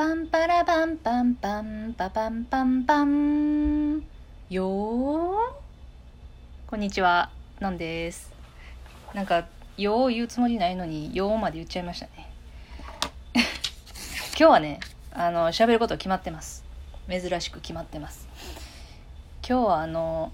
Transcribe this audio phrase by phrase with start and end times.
[0.00, 4.02] パンパラパンパンパンパパンパンパン。
[4.48, 5.36] よー。
[6.66, 7.28] こんにちは。
[7.60, 8.32] なんです。
[9.12, 12.32] なんかよー言うつもりないのによーまで言っちゃいましたね。
[14.38, 14.80] 今日はね
[15.12, 16.64] あの喋ること決まってます。
[17.10, 18.26] 珍しく決まってます。
[19.46, 20.32] 今日はあの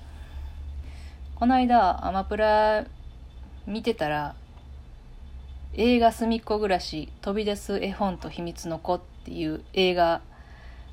[1.34, 2.84] この間アマプラ
[3.66, 4.36] 見てたら
[5.72, 10.20] 映画「すみっこ暮らし飛び出す絵本と秘密の子」っていう映画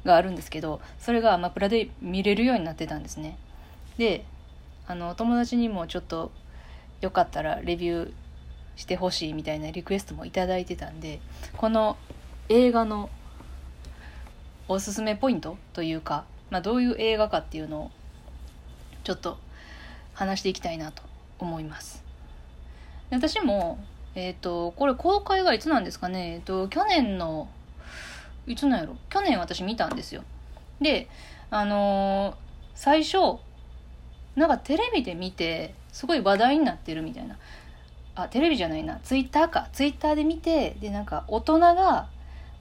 [0.04, 3.38] があるんですけどそれがアマプラで見れるようになってたんですね。
[3.98, 4.26] で
[4.88, 6.32] あの友達にもちょっと
[7.02, 8.12] よかったらレビュー
[8.76, 11.20] してほしいみたいなリクエストも頂いてたんで
[11.56, 11.96] この
[12.50, 13.09] 映画の
[14.68, 17.92] おすすめポイントというか、まあ、どういう映画かっていうのを
[19.04, 19.38] ちょっと
[20.14, 21.04] 話していきたいなと
[21.38, 22.04] 思います。
[23.12, 23.78] 私も
[24.16, 26.34] えっ、ー、と、これ公開がいつなんですかね。
[26.36, 27.50] えっ、ー、と、去年の、
[28.48, 28.96] いつなんやろ？
[29.10, 30.24] 去年私見たんですよ。
[30.82, 31.08] で、
[31.50, 32.36] あのー、
[32.76, 33.40] 最初、
[34.36, 37.38] なんかテレビで見て、すごい話題になってるみたいな。
[38.16, 39.00] あ、テレビじゃないな。
[39.04, 39.70] ツイッターか。
[39.73, 42.09] ツイッターで見て、で、なんか大人が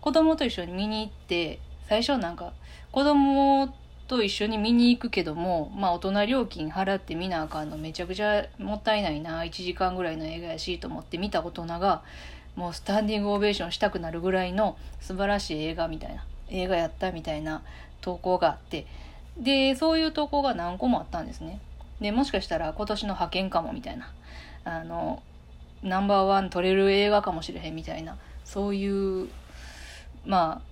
[0.00, 2.52] 子供と一緒に見に行って、最初なんか
[2.90, 3.74] 子供
[4.08, 12.02] と一緒に見に行くけども、まあ大人料金払って見なあかんのめちゃくちゃもったいないな、1時間ぐらいの映画やしと思って見た大人が、
[12.56, 17.62] もうスタンディングオベーションしたくなるぐらいの素晴らしい映画みたいな、映画やったみたいな
[18.00, 18.86] 投稿があって、
[19.38, 21.60] で、そういう投稿が何個もあったんですね。
[22.00, 24.12] で、もしかしたら今年の派遣かもみたいな、
[24.64, 25.22] あの、
[25.82, 29.28] ナンバーワン撮れる映画かもしれへんみたいな、そういう、
[30.26, 30.62] まあ、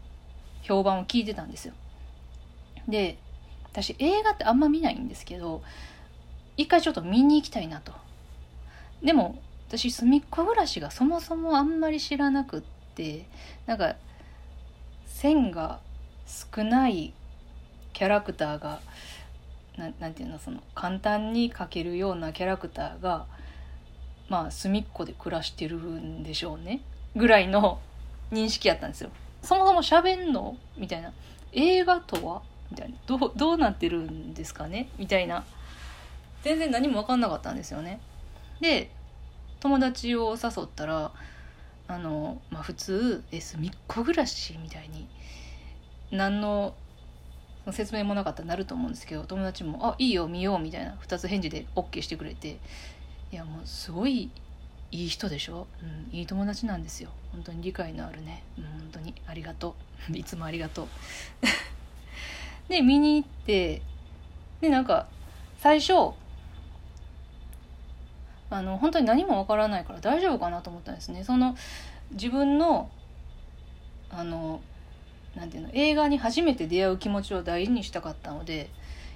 [0.63, 1.75] 評判を聞いてたんですよ。
[2.87, 3.19] で、
[3.71, 5.63] 私映画ってあんま見ないんですけど
[6.57, 7.93] 一回ちょっと見に行きたいなと
[9.03, 9.41] でも
[9.71, 12.63] 私隅っこ暮らしがそもそもあんまり知らなくっ
[12.97, 13.27] て
[13.67, 13.95] なんか
[15.07, 15.79] 線が
[16.27, 17.15] 少ない
[17.93, 18.81] キャラクターが
[19.79, 23.27] ななんていうのその簡単に描けるようなキャラクターが
[24.29, 26.81] まあ隅っこで暮らしてるんでしょうね。
[27.15, 27.79] ぐらいの
[28.33, 29.11] 認識やったんですよ。
[29.43, 30.57] そもそも喋んの？
[30.79, 31.13] みたいな。
[31.53, 32.43] 映画とは？
[32.73, 32.97] みたいな。
[33.07, 34.89] どうどうなってるんですかね？
[34.99, 35.45] みたいな。
[36.43, 38.01] 全然何も分かんなかったんですよね。
[38.61, 38.91] で
[39.61, 41.13] 友達を誘ったら
[41.87, 45.07] あの、まあ、普通「え隅っこ暮らし」みたいに
[46.11, 46.75] 何の
[47.71, 52.59] 説明もなかったらなると思うんですけど友達も「あいいよ見よう」みたいな2つ返事で OK してくれて
[53.33, 54.31] いやもうすごい
[54.93, 57.11] いい人でしょ、うん、いい友達なんですよ。
[57.33, 59.77] 本当に理解のあるね、うん、本当にありがと
[60.11, 60.13] う。
[60.17, 60.89] いつもありがとう。
[62.69, 63.83] で見に行って
[64.61, 65.07] でなんか
[65.59, 66.15] 最初
[68.51, 71.25] あの本当に何もわからないから大丈夫かなと思ったんですね。
[71.25, 71.57] その
[72.13, 72.91] 自分の
[74.11, 74.61] あの
[75.37, 78.69] なんていうの映画に初めて出会う気持ちを大事にしたかったので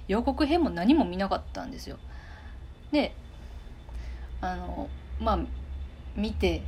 [0.07, 1.97] 予告編も何も見なかったんですよ。
[2.91, 3.13] で
[4.39, 5.39] あのまあ
[6.15, 6.61] 見て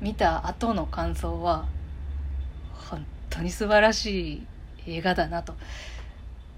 [0.00, 1.66] 見た後の感想は
[2.90, 4.46] 本当に素晴らしい
[4.86, 5.54] 映画だなと。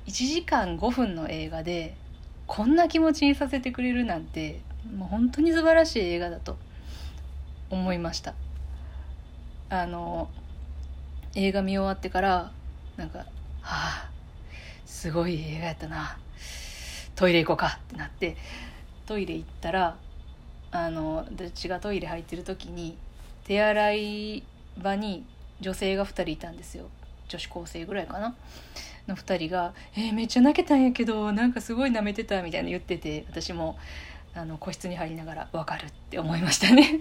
[0.07, 1.97] 1時間5分の映画で
[2.47, 4.61] こんな気持ちにさせてくれるなんて
[4.93, 6.57] もう本当に素晴らしい映画だと
[7.71, 8.35] 思いました。
[9.71, 10.29] あの
[11.35, 12.53] 映画見終わってから
[12.97, 13.21] なんか
[13.61, 14.11] 「はあ
[14.85, 16.19] すごい映画やったな。
[17.17, 18.37] トイレ行こうか」ってなって
[19.07, 19.97] トイレ行ったら
[20.71, 22.97] あの私がトイレ入ってる時に
[23.45, 24.43] 手洗い
[24.79, 25.25] 場に
[25.61, 26.89] 女性が2人いたんですよ。
[27.29, 28.35] 女子高生ぐらいかな。
[29.09, 33.79] の2人が「えー、めっちゃ泣けたんやけどなんかすごい舐めてた」みたいな言ってて私も。
[34.37, 37.01] あの個室に入りながら分かるって思いましたね。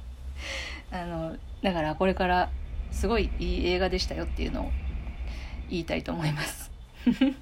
[0.90, 2.50] あのだからこれから
[2.90, 4.70] すごいいい映画でしたよっていうのを
[5.68, 6.70] 言いたいと思います。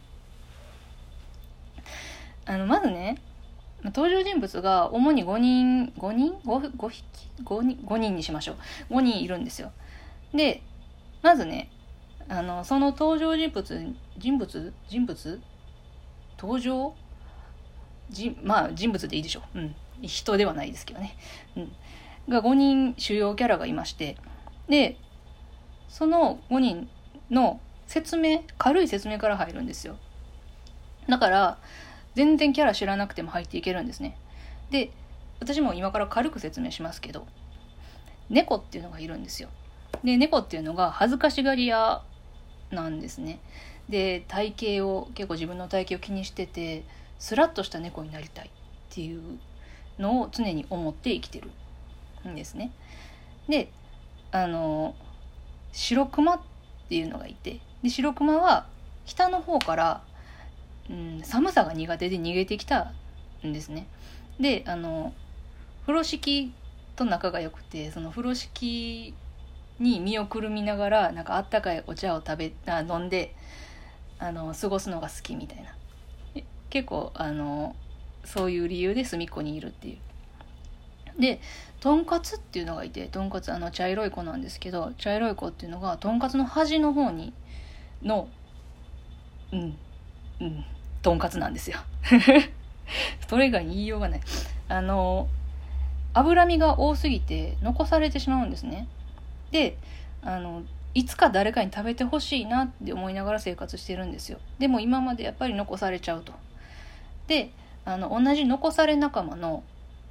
[2.44, 3.18] あのまずね
[3.84, 7.04] 登場人物が主に5人5人？5, 5匹
[7.44, 8.56] ？5, 人？5人にしましょ
[8.90, 8.94] う。
[8.94, 9.70] 5人いるんですよ。
[10.34, 10.62] で
[11.22, 11.70] まずね
[12.28, 14.72] あのその登場人物人物？
[14.88, 15.40] 人物？
[16.36, 16.94] 登場？
[18.10, 21.16] じまあ人物でいいでしょう、うん、人ではないですけどね、
[21.56, 21.72] うん、
[22.28, 24.16] が5人主要キャラがいまして。
[24.68, 24.96] で
[25.88, 26.88] その5人
[27.30, 29.96] の説明軽い説明から入るんですよ。
[31.08, 31.58] だから
[32.14, 34.16] 全然キャラ知らなくても入っていけるんですね。
[34.70, 34.90] で
[35.40, 37.26] 私も今から軽く説明しますけど
[38.28, 39.48] 猫っていうのがいるんですよ。
[40.02, 42.02] で猫っていうのが恥ずかしがり屋
[42.70, 43.38] なんですね。
[43.88, 46.82] で体型を結構自分の体型を気にしてて
[47.18, 49.38] スラッとした猫になりたいっていう
[49.98, 51.50] のを常に思って生きてる
[52.28, 52.72] んですね
[53.48, 53.70] で
[54.32, 54.94] あの
[55.72, 56.40] 白熊っ
[56.88, 58.66] ていうのがいてで白熊は
[59.04, 60.02] 北の方から、
[60.90, 62.92] うん、寒さが苦手で逃げてきた
[63.46, 63.86] んですね。
[64.40, 65.12] であの
[65.82, 66.52] 風呂敷
[66.96, 69.14] と仲が良くてその風呂敷
[69.78, 73.34] に身をくるみながらなんかあったかいお茶を食べあ飲んで
[74.18, 75.74] あの過ごすのが好きみたいな
[76.70, 77.74] 結構あの
[78.24, 79.98] そういう理由で隅っこにいるっていう。
[81.20, 81.40] で
[81.80, 87.32] とんかつっていうのがいてとんかつあの茶色い子なんですけど茶色い子っていうのがとんかつの端の方に
[88.02, 88.28] の
[89.52, 89.76] うん
[90.40, 90.64] うん
[91.02, 91.78] とんかつなんですよ。
[93.28, 94.20] それ以外に言いようがない。
[94.68, 95.28] あの
[96.12, 98.88] 脂身が多すぎて残されてしまうんですね。
[99.50, 99.76] で
[100.22, 100.62] あの
[100.94, 104.38] いつか誰かに食べてほしいなって思いながら生活してるんですよ。
[104.58, 106.32] でも今までやっぱり残されちゃうと。
[107.26, 107.52] で
[107.84, 109.62] あの同じ残され仲間の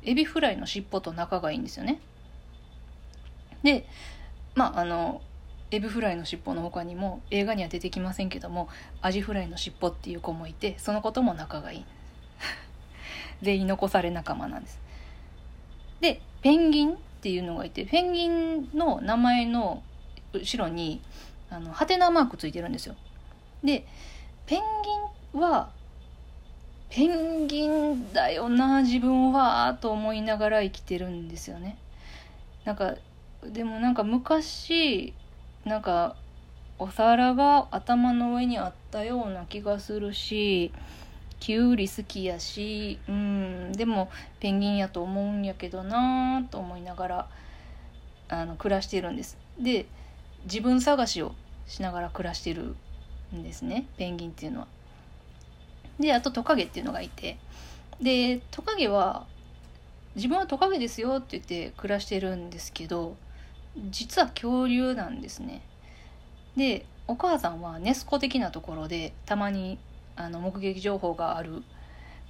[0.04, 2.00] エビフライの尻尾と仲がいいんですよね。
[3.64, 3.88] で
[4.54, 5.22] まああの
[5.72, 8.70] エビフライの尻尾の他にも映画には出てきませんけども
[9.02, 11.86] アジフライの尻尾っていう子もいてその子とも仲がいい。
[13.42, 14.80] 全員残され仲間なんです。
[16.00, 19.82] でペンギンっていうのがいてペンギンの名前の
[20.34, 21.02] 後ろに
[21.50, 22.96] あのハテナマークついてるんですよ。
[23.64, 23.86] で
[24.46, 24.62] ペン
[25.34, 25.72] ギンは
[26.96, 31.78] ペンギンだよな自分はと思いながら生きてるんですよね
[32.64, 32.96] なんか
[33.44, 35.14] でもなんか昔
[35.66, 36.16] なんか
[36.80, 40.72] お皿が頭の上にあったような気がするし
[41.42, 44.10] きゅうり好きやしうんでも
[44.40, 47.30] ペンギンやと思うんやけどなと思いながら
[48.30, 49.86] あの暮らしてるんですで
[50.46, 51.36] 自分探しを
[51.68, 52.78] しながら暮らしてる
[53.36, 54.75] んですねペンギンっていうのは。
[56.00, 57.38] であとトカゲっていうのがいて
[58.02, 59.26] でトカゲは
[60.16, 63.16] 自分はトカゲですよって言って暮らしてるんですけど
[63.90, 65.62] 実は恐竜なんですね。
[66.56, 69.78] でお母さんはネスコ的なところでたまに
[70.16, 71.64] あの目撃情報がある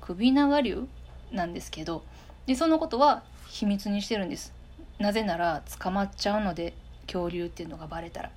[0.02, 0.88] 首長竜
[1.32, 2.04] なんですけど
[2.46, 4.54] でそのことは秘密にしてるんです。
[5.00, 6.74] なぜなら捕まっちゃうので
[7.06, 8.32] 恐竜っていうのがバレたら。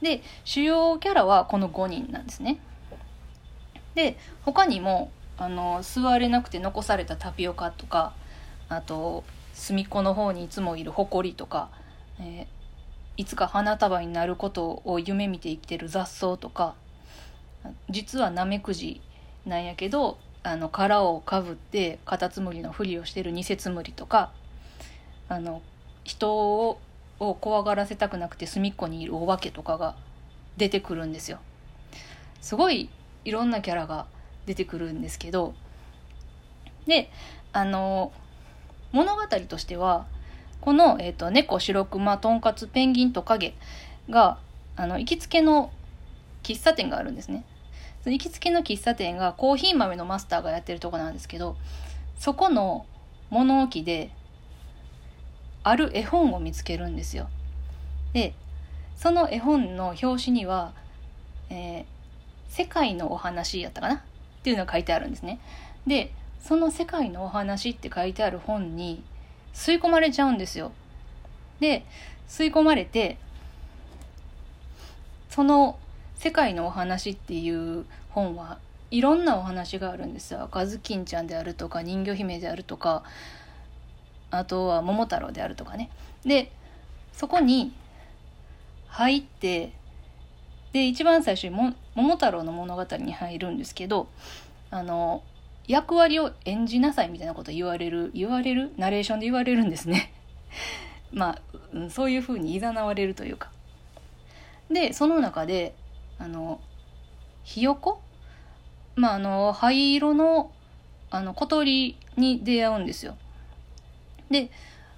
[0.00, 2.58] で主要キャラはこの5人なんですね。
[3.94, 8.14] で他にもあの座れなくて残されたタピオカとか
[8.68, 9.24] あと
[9.54, 11.68] 隅っこの方にいつもいるホコリとか、
[12.20, 16.74] えー、いつか花束になることを夢見て生きてる雑草とか
[17.90, 19.00] 実はナメクジ
[19.46, 24.32] なんやけどあの殻をかぶってカタツムリのふりをしてるニセツムリとか
[25.28, 25.62] あの
[26.04, 26.80] 人を
[27.40, 29.94] 怖がらせたくなくて隅っこにいるお化けとかが
[30.56, 31.38] 出てくるんですよ。
[32.40, 32.90] すごい
[33.24, 34.06] いろんなキャラが
[34.46, 35.54] 出てくるんですけど
[36.86, 37.10] で
[37.52, 38.12] あの
[38.92, 40.06] 物語としては
[40.60, 43.54] この、えーと、猫白熊とんかつペンギントカゲ
[44.08, 44.38] が
[44.76, 45.70] あの行きつけの
[46.42, 47.44] 喫茶店があるんですね。
[48.04, 51.56] 行きつけの喫茶店がコーヒー豆のマスターがやってるとこなんですけど
[52.16, 52.84] そこの
[53.30, 54.10] 物置で
[55.62, 57.28] ある絵本を見つけるんですよ。
[58.12, 58.34] で
[58.96, 60.74] その絵本の表紙には、
[61.50, 61.84] え
[62.52, 63.94] 世界のお話やったかな？
[63.94, 64.00] っ
[64.42, 65.40] ていうのが書いてあるんですね。
[65.86, 69.02] で、その世界のお話って書いてある本に
[69.54, 70.70] 吸い込まれちゃうんですよ。
[71.60, 71.86] で、
[72.28, 73.16] 吸い込まれて、
[75.30, 75.78] その
[76.16, 78.58] 世界のお話っていう本は
[78.90, 80.42] いろんなお話があるんですよ。
[80.42, 83.02] 赤ずきんちゃんであるとか人魚姫であるとか
[84.30, 85.88] あとは桃太郎であるとかね。
[86.26, 86.52] で
[87.14, 87.72] そこに
[88.88, 89.72] 入って
[90.72, 94.08] で一番最初にも桃太郎の物語に入るんですけど
[94.70, 95.22] あの
[95.68, 100.12] 役割を演じなさいみたいなこと言われる言われるナレーションで言われるんですね。
[101.12, 101.38] ま
[101.74, 103.50] あそういうふうに誘われるというか。
[104.70, 105.74] でその中で
[106.18, 106.60] あの
[107.44, 108.00] ひよこ？
[108.96, 110.50] まああの灰色の
[111.10, 113.16] あの小鳥に出会うんですよ。
[114.30, 114.50] で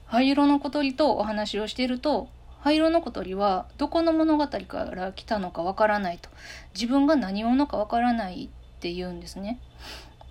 [0.07, 2.29] 灰色の小鳥とお話をしていると
[2.65, 6.31] 灰色の小鳥はどこの物語から来たのかわからないと
[6.75, 9.61] 自分が何者かわからないって言うんですね。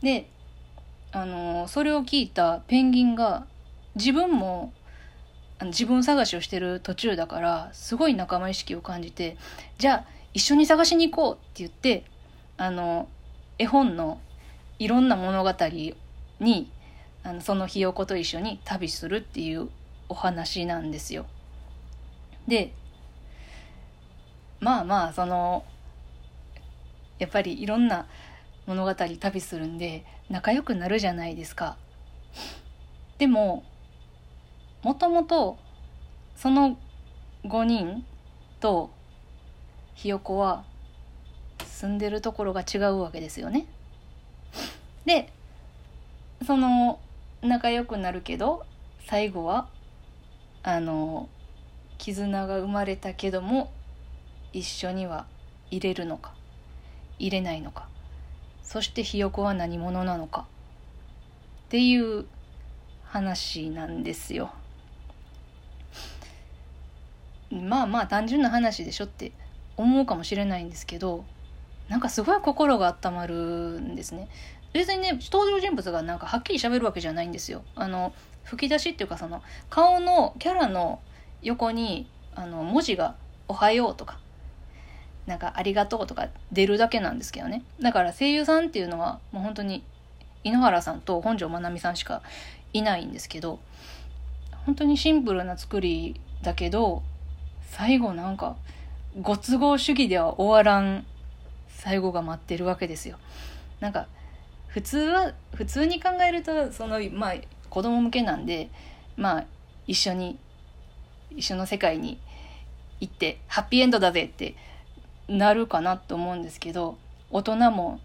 [0.01, 0.31] で
[1.11, 3.45] あのそれを聞いたペンギンが
[3.93, 4.73] 自分も
[5.63, 9.37] 自分探しをしてる途中だからすごい仲間意識を感じて
[9.77, 12.03] じゃあ一緒に探しに行こうって言って
[12.57, 13.07] あの
[13.59, 14.19] 絵本の
[14.79, 15.53] いろんな物語
[16.39, 16.71] に
[17.23, 19.69] あのそのひよこと一緒に旅するっていう
[20.09, 21.27] お話なんですよ。
[22.47, 22.73] で
[24.59, 25.65] まあまあその
[27.19, 28.07] やっぱりいろんな
[28.65, 31.77] 物語旅するんで仲良くなるじゃないですか。
[33.17, 33.63] でも
[34.81, 35.57] もともと
[36.35, 36.77] その
[37.45, 38.05] 5人
[38.59, 38.89] と
[39.95, 40.63] ひよこは
[41.65, 43.65] 住んでるところが違うわけですよね。
[45.05, 45.31] で
[46.45, 46.99] その
[47.41, 48.65] 仲良くなるけど
[49.05, 49.67] 最後は
[50.63, 51.29] あの
[52.03, 53.71] 絆が生まれたけども
[54.51, 55.25] 一緒には
[55.71, 56.33] 入れるのか
[57.17, 57.87] 入れないのか
[58.61, 60.45] そしてひよこは何者なのかっ
[61.69, 62.25] ていう
[63.05, 64.51] 話なんですよ。
[67.49, 69.31] まあまあ単純な話でしょって
[69.77, 71.23] 思うかもしれないんですけど
[71.87, 73.35] なんかすごい心が温まる
[73.79, 74.27] んですね。
[74.73, 77.63] 別にね登場人物がなんかはっきり喋るわけじゃないんですよ。
[77.75, 80.99] あの吹き出しっていうかその顔のキャラの
[81.43, 83.15] 横にあの文字が
[83.47, 84.17] 「おはよう」とか
[85.25, 89.83] なんか「ありがとう」とか出るだけなんですけどねだから声優さんっていうのはもう本当に
[90.43, 92.21] 井ノ原さんと本庄まなみさんしか
[92.73, 93.59] いないんですけど
[94.65, 97.03] 本当にシンプルな作りだけど
[97.61, 98.55] 最後なんか
[99.21, 101.05] ご都合主義では終わらん
[101.67, 103.17] 最後が待ってるわけですよ。
[103.79, 104.07] なんか
[104.67, 107.33] 普通は普通に考えるとそのまあ
[107.69, 108.69] 子供向けなんで
[109.17, 109.45] まあ
[109.85, 110.37] 一緒に
[111.35, 112.19] 一緒の世界に
[112.99, 114.55] 行ってハッピーエンドだぜって
[115.27, 116.97] なるかなと思うんですけど
[117.29, 117.99] 大人も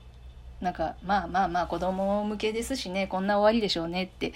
[0.61, 4.33] なんかまあまあまあ子供向けですしねこんな終わりでしょうねって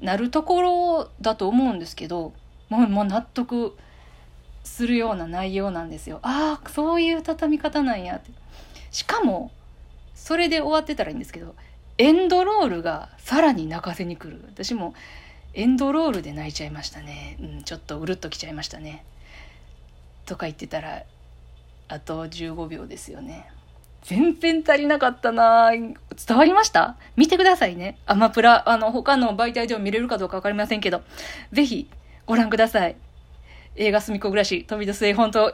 [0.00, 2.32] なるところだと思うんですけど
[2.68, 3.76] もうもう納得
[4.64, 6.20] するような内容なんですよ。
[6.22, 8.30] ああそういう畳み方なんやって。
[8.90, 9.50] しかも
[10.14, 11.54] それで終わってたらいいんですけど
[11.98, 14.94] エンドロールがさらに泣かせに来る私も
[15.54, 19.04] エンドロールで泣いちゃいましたね、うん、ちょっとうるっときちゃいましたね。
[20.24, 21.02] とか言ってたら
[21.88, 23.50] あと15秒ですよね。
[24.02, 25.70] 全然足りなかったな。
[25.70, 25.94] 伝
[26.36, 26.96] わりました？
[27.16, 27.98] 見てくださいね。
[28.06, 31.02] アマプラあの他の媒体でも見れるかどうか分かりませんけど。
[31.52, 31.88] ぜひ
[32.26, 32.96] ご覧ください。
[33.76, 35.50] 映画すみっこ暮らし飛び出す絵本と